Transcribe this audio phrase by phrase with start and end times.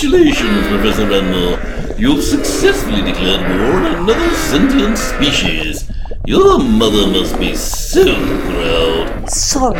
[0.00, 1.98] Congratulations, Professor Randall.
[1.98, 5.90] You've successfully declared war on another sentient species.
[6.24, 9.28] Your mother must be so proud.
[9.28, 9.78] Sorry,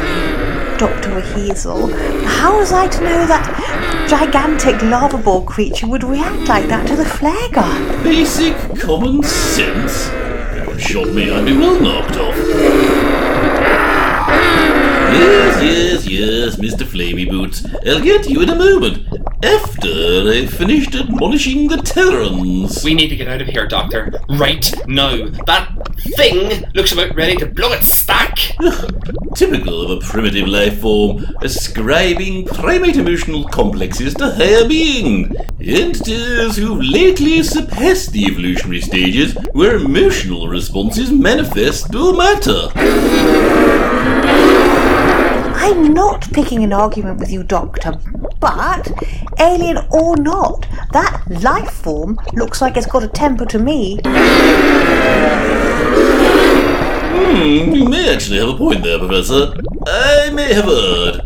[0.77, 1.15] Dr.
[1.35, 1.87] Weasel.
[2.27, 6.97] How was I to know that gigantic lava ball creature would react like that to
[6.97, 8.03] the flare gun?
[8.05, 10.11] Basic common sense.
[10.79, 12.37] Shot me, I'd be well knocked off.
[15.13, 16.87] Yes, yes, yes, Mr.
[16.87, 17.67] Flamey Boots.
[17.87, 19.07] I'll get you in a moment.
[19.43, 22.85] After I've finished admonishing the Terrans.
[22.85, 24.13] We need to get out of here, Doctor.
[24.29, 25.29] Right now.
[25.47, 25.73] That
[26.17, 28.37] thing looks about ready to blow its stack.
[29.35, 35.35] Typical of a primitive life form, ascribing primate emotional complexes to higher being.
[35.61, 42.69] Entities who've lately surpassed the evolutionary stages where emotional responses manifest no matter.
[45.71, 47.93] I'm not picking an argument with you, Doctor,
[48.41, 48.91] but
[49.39, 54.01] alien or not, that life form looks like it's got a temper to me.
[57.13, 59.55] Hmm, you may actually have a point there, Professor.
[59.87, 61.21] I may have heard.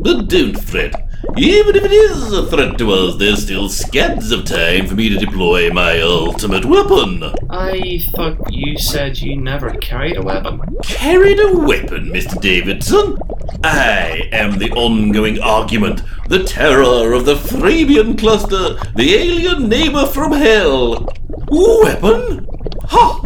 [0.00, 1.07] But don't fret.
[1.36, 5.08] Even if it is a threat to us, there's still scads of time for me
[5.08, 7.22] to deploy my ultimate weapon.
[7.50, 10.60] I thought you said you never carried a weapon.
[10.82, 12.40] Carried a weapon, Mr.
[12.40, 13.18] Davidson?
[13.62, 20.32] I am the ongoing argument, the terror of the Thrabian cluster, the alien neighbor from
[20.32, 21.06] hell.
[21.50, 22.46] Weapon?
[22.86, 23.22] Ha!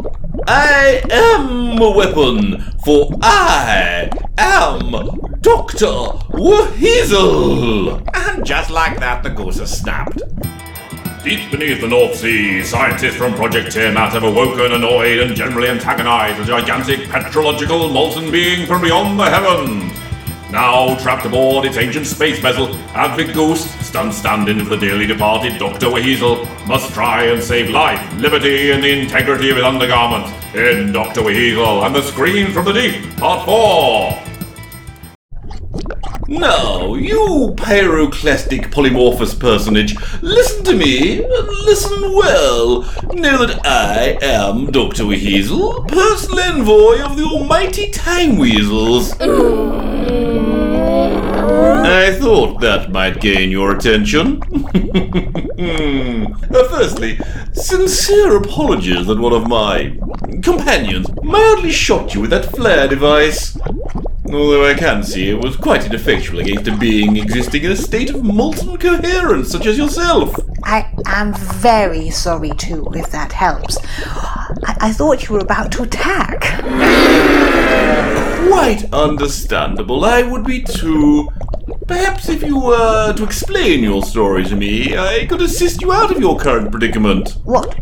[0.48, 6.20] I am a weapon, for I am Dr.
[6.30, 8.00] Weasel!
[8.14, 10.22] And just like that, the goose has snapped.
[11.24, 16.40] Deep beneath the North Sea, scientists from Project Tiamat have awoken, annoyed, and generally antagonized
[16.40, 19.92] a gigantic petrological molten being from beyond the heavens.
[20.52, 25.58] Now trapped aboard its ancient space vessel, Advic Goose, stunned stand-in for the dearly departed
[25.58, 25.90] Dr.
[25.90, 31.24] Weasel, must try and save life, liberty, and the integrity of his undergarments in Dr.
[31.24, 34.31] Weasel and the Scream from the Deep, Part 4.
[36.32, 42.84] Now, you pyroclastic polymorphous personage, listen to me, listen well.
[43.12, 45.04] Know that I am Dr.
[45.04, 49.12] Weasel, personal envoy of the almighty Time Weasels.
[51.84, 54.40] I thought that might gain your attention.
[55.62, 57.18] Uh, firstly,
[57.52, 59.96] sincere apologies that one of my
[60.42, 63.56] companions mildly shot you with that flare device.
[64.34, 68.10] Although I can see it was quite ineffectual against a being existing in a state
[68.10, 70.34] of molten coherence such as yourself.
[70.64, 73.76] I am very sorry too, if that helps.
[74.64, 76.40] I, I thought you were about to attack.
[78.48, 81.28] Quite understandable, I would be too.
[81.86, 86.10] Perhaps if you were to explain your story to me, I could assist you out
[86.10, 87.36] of your current predicament.
[87.44, 87.78] What?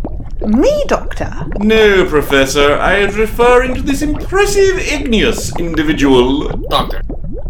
[0.47, 1.31] Me, Doctor?
[1.59, 6.49] No, Professor, I was referring to this impressive igneous individual.
[6.69, 7.03] Doctor,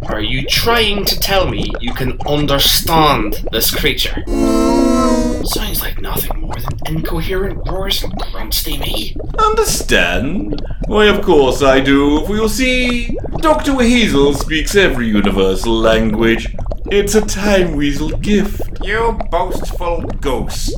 [0.09, 4.25] are you trying to tell me you can understand this creature?
[4.27, 9.17] Sounds like nothing more than incoherent roars and grunts to me.
[9.39, 10.61] Understand?
[10.87, 13.77] Why, of course I do, for you see, Dr.
[13.77, 16.55] Weasel speaks every universal language.
[16.91, 18.63] It's a Time Weasel gift.
[18.83, 20.75] You boastful goose.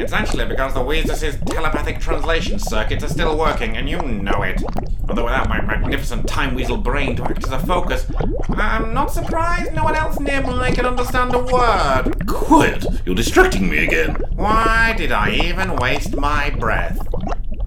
[0.00, 4.62] It's actually because the Weezer's telepathic translation circuits are still working, and you know it.
[5.06, 8.06] Although without my magnificent Time Weasel brain to act as a focus,
[8.48, 12.26] I'm not surprised no one else nearby can understand a word.
[12.26, 14.14] Quiet, you're distracting me again.
[14.36, 16.98] Why did I even waste my breath?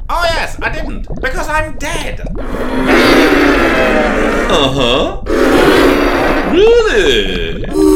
[0.09, 2.21] Oh yes, I didn't, because I'm dead.
[4.49, 5.21] Uh huh.
[6.51, 7.92] Really?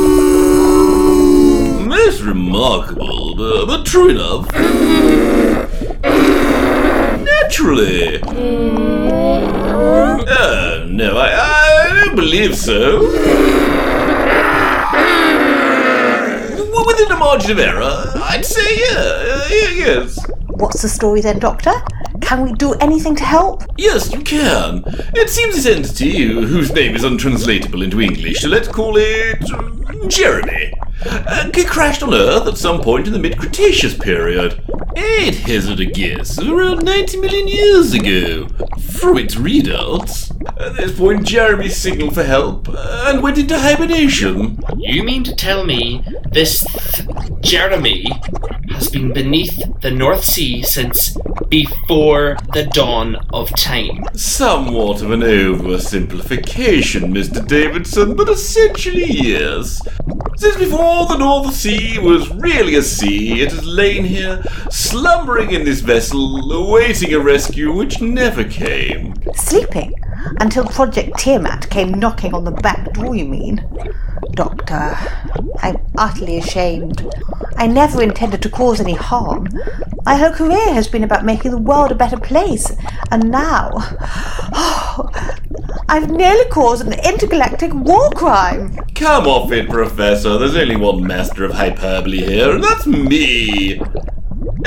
[2.08, 4.50] Most remarkable, but, but true enough.
[7.22, 8.22] Naturally.
[10.24, 13.02] Uh, no, I, I don't believe so.
[16.86, 20.18] Within a margin of error, I'd say yeah, uh, yeah, yes.
[20.48, 21.74] What's the story then, Doctor?
[22.22, 23.64] Can we do anything to help?
[23.78, 24.82] Yes, you can.
[25.14, 29.44] It seems this entity, whose name is untranslatable into English, let's call it
[30.08, 30.72] Jeremy,
[31.04, 34.62] c- crashed on Earth at some point in the mid Cretaceous period.
[34.96, 38.48] I'd hazard a guess around 90 million years ago.
[39.00, 44.60] From its readouts, at this point, Jeremy signaled for help and went into hibernation.
[44.78, 47.08] You mean to tell me this th-
[47.42, 48.08] Jeremy
[48.72, 51.18] has been beneath the North Sea since
[51.50, 54.04] before the dawn of time.
[54.14, 57.46] Somewhat of an oversimplification, Mr.
[57.48, 59.82] Davidson, but essentially yes.
[60.38, 65.64] Since before the North Sea was really a sea, it has lain here, slumbering in
[65.64, 69.16] this vessel, awaiting a rescue which never came.
[69.34, 69.94] Sleeping
[70.40, 73.64] until Project Tiamat came knocking on the back door, you mean?
[74.34, 74.98] Doctor,
[75.60, 77.08] I'm utterly ashamed.
[77.58, 79.48] I never intended to cause any harm.
[80.06, 82.72] My whole career has been about making the world a better place,
[83.12, 83.72] and now.
[84.54, 85.10] Oh,
[85.90, 88.76] I've nearly caused an intergalactic war crime.
[88.96, 90.38] Come off it, Professor.
[90.38, 93.82] There's only one master of hyperbole here, and that's me.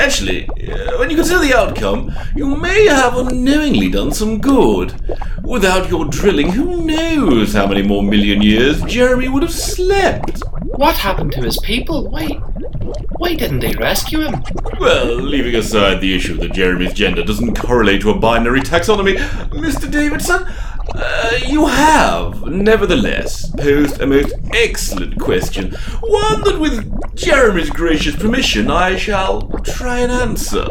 [0.01, 4.95] Actually, uh, when you consider the outcome, you may have unknowingly done some good.
[5.43, 10.43] Without your drilling, who knows how many more million years Jeremy would have slept?
[10.65, 12.09] What happened to his people?
[12.09, 12.29] Why,
[13.19, 14.43] why didn't they rescue him?
[14.81, 19.19] Well, leaving aside the issue that Jeremy's gender doesn't correlate to a binary taxonomy,
[19.51, 19.91] Mr.
[19.91, 20.47] Davidson,
[20.95, 25.73] uh, you have, nevertheless, posed a most excellent question.
[26.01, 30.67] One that, with Jeremy's gracious permission, I shall try and answer.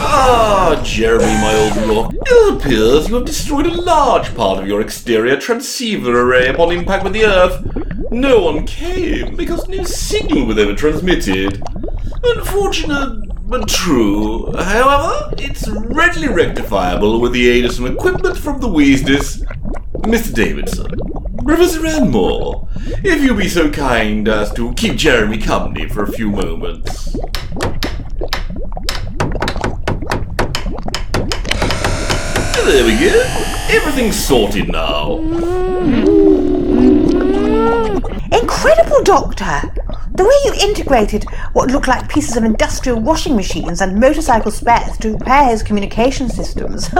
[0.00, 2.14] Ah, Jeremy, my old rock.
[2.26, 7.04] It appears you have destroyed a large part of your exterior transceiver array upon impact
[7.04, 7.64] with the Earth.
[8.10, 11.62] No one came because no signal was ever transmitted.
[12.24, 14.52] Unfortunate, but true.
[14.56, 19.44] However, it's readily rectifiable with the aid of some equipment from the Weasleys.
[20.02, 20.32] Mr.
[20.32, 20.86] Davidson,
[21.44, 22.66] Professor Ranmore,
[23.04, 27.12] if you'll be so kind as to keep Jeremy company for a few moments.
[32.64, 33.44] There we go.
[33.70, 35.18] Everything's sorted now.
[38.30, 39.62] Incredible, Doctor!
[40.18, 41.22] The way you integrated
[41.52, 46.28] what looked like pieces of industrial washing machines and motorcycle spares to repair his communication
[46.28, 46.90] systems.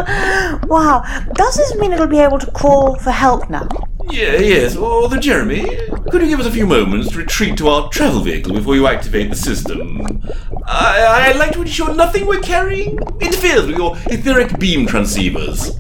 [0.69, 1.03] wow,
[1.35, 3.67] does this mean it'll be able to call for help now?
[4.09, 4.77] Yeah, yes.
[4.77, 5.65] Although, Jeremy,
[6.13, 8.87] could you give us a few moments to retreat to our travel vehicle before you
[8.87, 10.23] activate the system?
[10.65, 15.75] I, I'd like to ensure nothing we're carrying interferes with your etheric beam transceivers.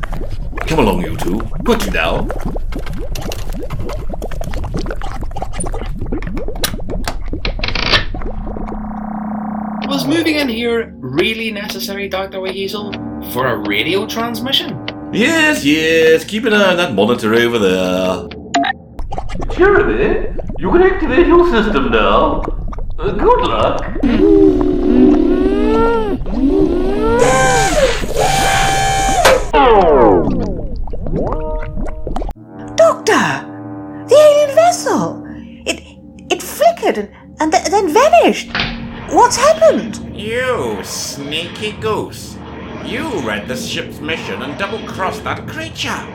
[0.67, 1.38] Come along, you two.
[1.64, 2.26] Quickly now.
[9.99, 12.41] Was moving in here really necessary, Dr.
[12.41, 12.93] Weasel?
[13.33, 14.87] For a radio transmission?
[15.12, 16.25] Yes, yes.
[16.25, 18.29] Keep an eye on that monitor over there.
[19.56, 22.43] Jeremy, you can activate your system now.
[22.97, 23.83] Uh, good luck.
[32.77, 33.27] Doctor!
[34.06, 35.25] The alien vessel!
[35.67, 35.83] It
[36.31, 37.11] it flickered and,
[37.41, 38.78] and th- then vanished.
[39.10, 40.14] What's happened?
[40.14, 42.37] You sneaky goose.
[42.84, 46.06] You read the ship's mission and double crossed that creature.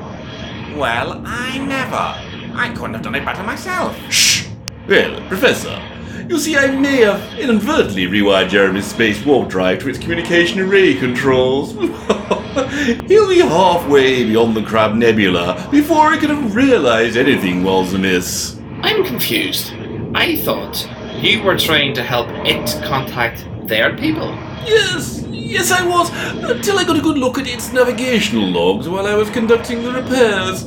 [0.77, 2.55] Well, I never.
[2.55, 3.97] I couldn't have done it better myself.
[4.11, 4.47] Shh!
[4.87, 5.81] Well, Professor,
[6.29, 10.93] you see, I may have inadvertently rewired Jeremy's space warp drive to its communication array
[10.93, 11.73] controls.
[13.07, 18.59] He'll be halfway beyond the Crab Nebula before he could have realized anything was amiss.
[18.81, 19.73] I'm confused.
[20.13, 20.87] I thought
[21.21, 24.29] you were trying to help it contact their people.
[24.65, 26.09] Yes, yes, I was,
[26.49, 29.91] until I got a good look at its navigational logs while I was conducting the
[29.91, 30.65] repairs.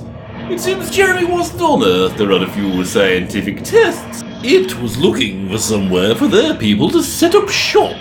[0.50, 4.22] It seems Jeremy wasn't on Earth to run a few scientific tests.
[4.44, 7.96] It was looking for somewhere for their people to set up shop.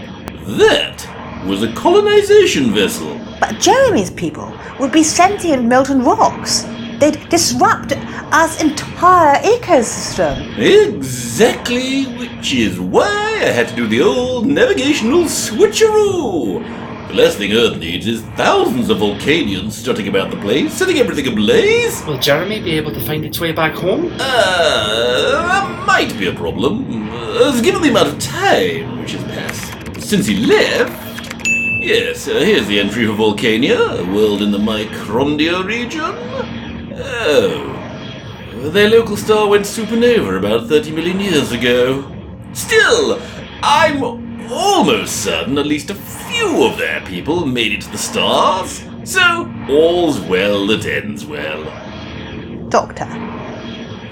[0.45, 3.19] That was a colonization vessel.
[3.39, 6.65] But Jeremy's people would be sentient molten rocks.
[6.99, 7.91] They'd disrupt
[8.33, 10.57] Earth's entire ecosystem.
[10.57, 13.07] Exactly, which is why
[13.41, 16.63] I had to do the old navigational switcheroo.
[17.09, 21.27] The last thing Earth needs is thousands of Volcanians strutting about the place, setting everything
[21.27, 22.03] ablaze.
[22.05, 24.11] Will Jeremy be able to find its way back home?
[24.13, 27.09] Uh, that might be a problem.
[27.11, 31.03] Uh, given the amount of time which has passed since he left.
[31.81, 36.64] Yes, uh, here's the entry for Volcania, a world in the Microndia region.
[36.97, 38.69] Oh.
[38.71, 42.09] Their local star went supernova about 30 million years ago.
[42.53, 43.21] Still,
[43.61, 44.01] I'm
[44.49, 48.83] almost certain at least a few of their people made it to the stars.
[49.03, 51.63] So, all's well that ends well.
[52.69, 53.07] Doctor,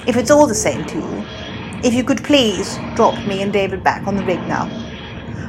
[0.05, 1.25] if it's all the same to you,
[1.83, 4.69] if you could please drop me and David back on the rig now.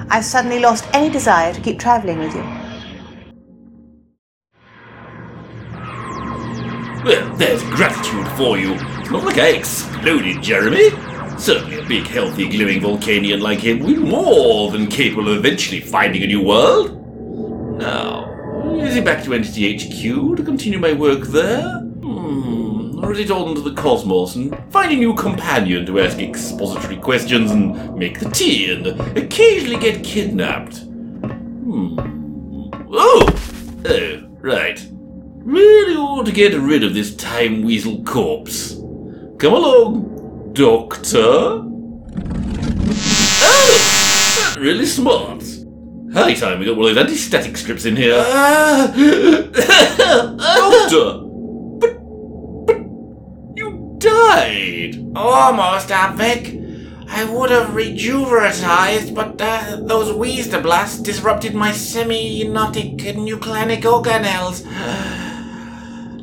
[0.09, 2.64] I've suddenly lost any desire to keep travelling with you.
[7.05, 8.77] Well, There's gratitude for you.
[9.11, 10.91] Not like I exploded, Jeremy.
[11.39, 15.81] Certainly a big, healthy, glowing Volcanian like him would be more than capable of eventually
[15.81, 16.93] finding a new world.
[17.79, 18.31] Now,
[18.81, 21.63] is it back to Entity HQ to continue my work there?
[21.81, 26.19] Hmm, or is it on to the cosmos and find a new companion to ask
[26.19, 28.87] expository questions and make the tea and
[29.19, 30.79] occasionally get kidnapped?
[30.79, 31.99] Hmm.
[32.91, 33.29] Oh!
[33.87, 34.89] Oh, right.
[36.25, 38.77] To get rid of this time weasel corpse.
[39.39, 41.61] Come along, Doctor.
[43.43, 43.77] Oh!
[44.39, 45.45] That's really smart.
[46.15, 48.15] Hi, time we got one of those anti-static strips in here.
[50.35, 51.21] Doctor!
[51.79, 51.99] But,
[52.67, 52.79] but,
[53.55, 54.97] you died!
[55.15, 57.07] Almost, Abvic.
[57.07, 64.65] I would have rejuvenatized, but uh, those Weezer blasts disrupted my semiotic nucleonic organelles.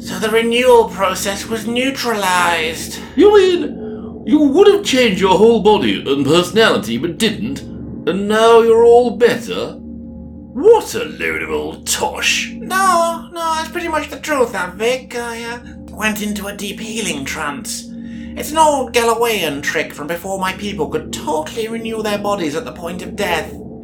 [0.02, 3.00] So the renewal process was neutralized.
[3.16, 8.62] You mean you would have changed your whole body and personality, but didn't, and now
[8.62, 9.76] you're all better?
[9.76, 12.52] What a load of old tosh!
[12.52, 15.16] No, no, that's pretty much the truth, Vic.
[15.16, 15.60] I uh,
[15.92, 17.88] went into a deep healing trance.
[17.88, 22.66] It's an old Galawayan trick from before my people could totally renew their bodies at
[22.66, 23.54] the point of death.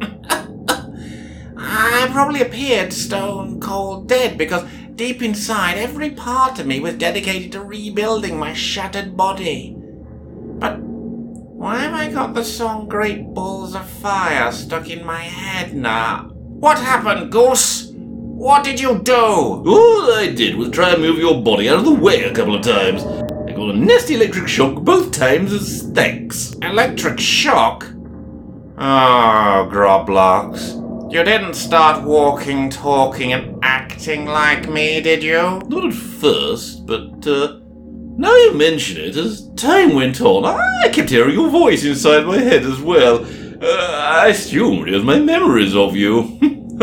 [1.56, 4.64] I probably appeared stone cold dead because
[4.98, 9.72] deep inside every part of me was dedicated to rebuilding my shattered body.
[9.78, 15.72] But why have I got the song Great Balls of Fire stuck in my head
[15.72, 16.32] now?
[16.34, 17.92] What happened, Goose?
[17.94, 19.14] What did you do?
[19.14, 22.56] All I did was try and move your body out of the way a couple
[22.56, 23.04] of times.
[23.04, 26.54] I got a nasty electric shock both times as thanks.
[26.54, 27.86] Electric shock?
[28.78, 30.87] Oh, Groblox.
[31.10, 35.58] You didn't start walking, talking, and acting like me, did you?
[35.66, 37.60] Not at first, but uh,
[38.18, 42.36] now you mention it, as time went on, I kept hearing your voice inside my
[42.36, 43.24] head as well.
[43.24, 46.38] Uh, I assumed it was my memories of you.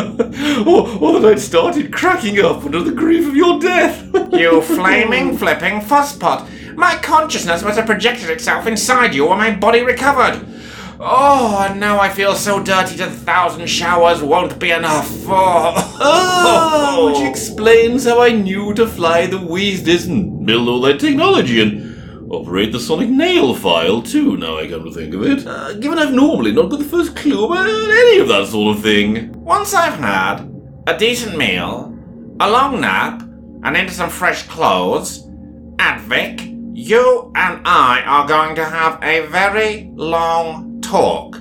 [0.65, 4.03] or, or that I'd started cracking up under the grief of your death.
[4.35, 6.75] You flaming, flipping fusspot.
[6.75, 10.45] My consciousness must have projected itself inside you when my body recovered.
[10.99, 15.09] Oh, and now I feel so dirty that a thousand showers won't be enough.
[15.27, 20.99] Oh, Ah, which explains how I knew to fly the Weasleys and build all that
[20.99, 25.45] technology and operate the sonic nail file too, now I come to think of it.
[25.45, 28.81] Uh, given I've normally not got the first clue about any of that sort of
[28.83, 29.31] thing.
[29.43, 30.49] Once I've had
[30.87, 31.93] a decent meal,
[32.39, 33.21] a long nap,
[33.63, 35.25] and into some fresh clothes,
[35.77, 41.35] Advic, you and I are going to have a very long talk.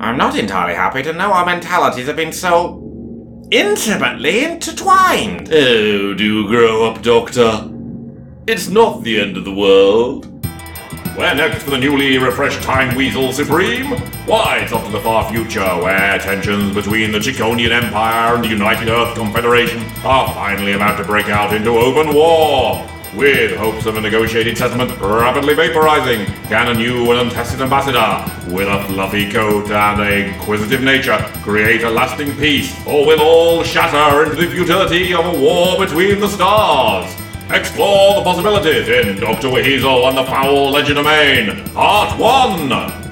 [0.00, 2.80] I'm not entirely happy to know our mentalities have been so
[3.50, 5.52] intimately intertwined.
[5.52, 7.70] Oh, do grow up, Doctor.
[8.46, 10.24] It's not the end of the world.
[11.18, 13.90] Where next for the newly refreshed Time Weasel Supreme?
[14.24, 18.48] Why, it's off to the far future, where tensions between the Chiconian Empire and the
[18.48, 22.88] United Earth Confederation are finally about to break out into open war.
[23.16, 28.66] With hopes of a negotiated settlement rapidly vaporizing, can a new and untested ambassador with
[28.66, 34.24] a fluffy coat and a inquisitive nature create a lasting peace, or will all shatter
[34.24, 37.08] into the futility of a war between the stars?
[37.50, 39.48] Explore the possibilities in Dr.
[39.48, 43.03] Weasel and the Foul Legend of Maine, Part 1!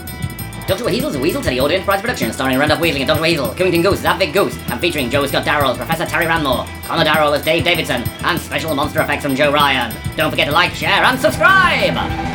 [0.67, 0.85] Dr.
[0.85, 3.23] Weasel's Weasel to the Audience Prize production, starring Randolph Weaseling and Dr.
[3.23, 7.05] Weasel, Killington Goose, That Big Goose, and featuring Joe Scott Darrell Professor Terry Ranmore, Connor
[7.05, 9.95] Darrell as Dave Davidson, and special monster effects from Joe Ryan.
[10.17, 12.32] Don't forget to like, share, and subscribe!